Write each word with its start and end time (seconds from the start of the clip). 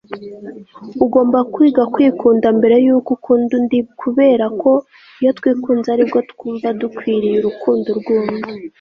ugomba 1.05 1.39
kwiga 1.53 1.83
kwikunda 1.93 2.47
mbere 2.57 2.75
yuko 2.85 3.09
ukunda 3.17 3.51
undi 3.57 3.79
kubera 4.01 4.45
ko 4.61 4.71
iyo 5.21 5.31
twikunze 5.37 5.87
ari 5.93 6.03
bwo 6.09 6.19
twumva 6.31 6.67
dukwiriye 6.81 7.35
urukundo 7.39 7.89
rw'undi 7.99 8.49